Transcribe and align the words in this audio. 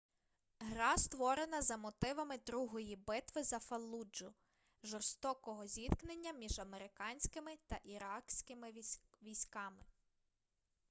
гра 0.61 0.97
створена 0.97 1.61
за 1.61 1.77
мотивами 1.77 2.37
другої 2.37 2.95
битви 2.95 3.43
за 3.43 3.59
фаллуджу 3.59 4.33
жорстокого 4.83 5.67
зіткнення 5.67 6.31
між 6.33 6.59
американськими 6.59 7.57
та 7.67 7.79
іракськими 7.83 8.71
військами 9.23 9.81